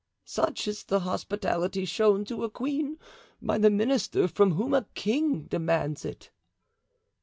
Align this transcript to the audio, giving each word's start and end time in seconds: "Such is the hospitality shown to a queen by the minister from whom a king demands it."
"Such 0.25 0.67
is 0.67 0.83
the 0.83 1.01
hospitality 1.01 1.85
shown 1.85 2.25
to 2.25 2.43
a 2.43 2.49
queen 2.49 2.97
by 3.39 3.59
the 3.59 3.69
minister 3.69 4.27
from 4.27 4.53
whom 4.55 4.73
a 4.73 4.87
king 4.95 5.43
demands 5.43 6.05
it." 6.05 6.31